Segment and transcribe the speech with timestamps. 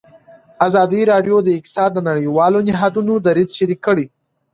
[0.67, 4.05] ازادي راډیو د اقتصاد د نړیوالو نهادونو دریځ شریک کړی.